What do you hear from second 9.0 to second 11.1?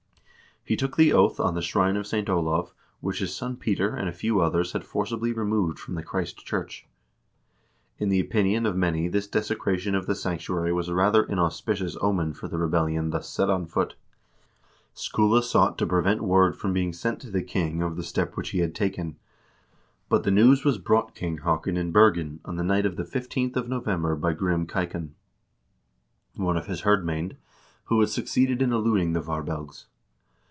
this desecration of the sanctuary was a